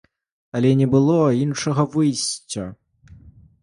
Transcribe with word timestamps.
Але 0.59 0.71
не 0.79 0.87
было 0.95 1.19
іншага 1.43 1.87
выйсця. 1.99 2.69